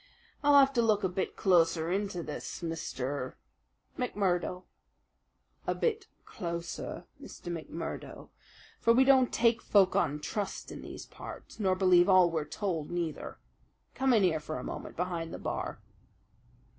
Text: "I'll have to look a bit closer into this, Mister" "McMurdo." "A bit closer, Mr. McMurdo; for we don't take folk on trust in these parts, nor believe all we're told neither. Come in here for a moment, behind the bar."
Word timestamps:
"I'll 0.43 0.57
have 0.57 0.73
to 0.73 0.81
look 0.81 1.03
a 1.03 1.07
bit 1.07 1.35
closer 1.35 1.91
into 1.91 2.23
this, 2.23 2.63
Mister" 2.63 3.37
"McMurdo." 3.99 4.63
"A 5.67 5.75
bit 5.75 6.07
closer, 6.25 7.05
Mr. 7.21 7.53
McMurdo; 7.55 8.29
for 8.79 8.93
we 8.93 9.03
don't 9.03 9.31
take 9.31 9.61
folk 9.61 9.95
on 9.95 10.19
trust 10.19 10.71
in 10.71 10.81
these 10.81 11.05
parts, 11.05 11.59
nor 11.59 11.75
believe 11.75 12.09
all 12.09 12.31
we're 12.31 12.45
told 12.45 12.89
neither. 12.89 13.37
Come 13.93 14.11
in 14.11 14.23
here 14.23 14.39
for 14.39 14.57
a 14.57 14.63
moment, 14.63 14.95
behind 14.97 15.31
the 15.31 15.37
bar." 15.37 15.79